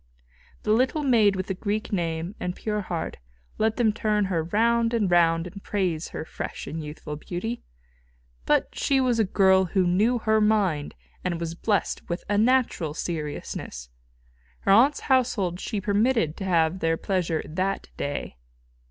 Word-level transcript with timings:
The 0.63 0.71
little 0.73 1.03
maid 1.03 1.35
with 1.35 1.45
the 1.45 1.53
Greek 1.53 1.93
name 1.93 2.33
and 2.39 2.55
pure 2.55 2.81
heart, 2.81 3.17
let 3.59 3.75
them 3.77 3.93
turn 3.93 4.25
her 4.33 4.45
round 4.45 4.95
and 4.95 5.11
round 5.11 5.45
and 5.45 5.61
praise 5.61 6.07
her 6.07 6.25
fresh 6.25 6.65
and 6.65 6.83
youthful 6.83 7.17
beauty. 7.17 7.61
But 8.47 8.73
she 8.73 8.99
was 8.99 9.19
a 9.19 9.23
girl 9.23 9.65
who 9.65 9.85
knew 9.85 10.17
her 10.17 10.41
mind, 10.41 10.95
and 11.23 11.39
was 11.39 11.53
blessed 11.53 12.09
with 12.09 12.23
a 12.27 12.39
natural 12.39 12.95
seriousness. 12.95 13.89
Her 14.61 14.71
aunt's 14.71 15.01
household 15.01 15.59
she 15.59 15.79
permitted 15.79 16.35
to 16.37 16.45
have 16.45 16.79
their 16.79 16.97
pleasure 16.97 17.43
that 17.47 17.89
day. 17.95 18.37